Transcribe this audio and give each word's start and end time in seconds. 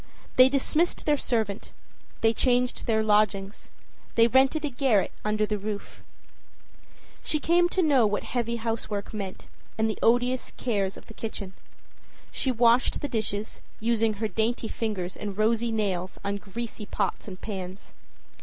They 0.35 0.49
dismissed 0.49 1.05
their 1.05 1.15
servant; 1.15 1.69
they 2.21 2.33
changed 2.33 2.87
their 2.87 3.03
lodgings; 3.03 3.69
they 4.15 4.25
rented 4.25 4.65
a 4.65 4.71
garret 4.71 5.11
under 5.23 5.45
the 5.45 5.59
roof. 5.59 6.01
She 7.21 7.39
came 7.39 7.69
to 7.69 7.83
know 7.83 8.07
what 8.07 8.23
heavy 8.23 8.55
housework 8.55 9.13
meant 9.13 9.45
and 9.77 9.87
the 9.87 9.99
odious 10.01 10.53
cares 10.57 10.97
of 10.97 11.05
the 11.05 11.13
kitchen. 11.13 11.53
She 12.31 12.51
washed 12.51 13.01
the 13.01 13.07
dishes, 13.09 13.61
using 13.79 14.13
her 14.13 14.27
dainty 14.27 14.67
fingers 14.67 15.15
and 15.15 15.37
rosy 15.37 15.71
nails 15.71 16.17
on 16.23 16.37
greasy 16.37 16.87
pots 16.87 17.27
and 17.27 17.39
pans. 17.39 17.93